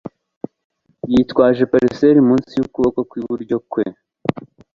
[1.11, 3.57] Yitwaje parcelle munsi yukuboko kwe kwi buryo.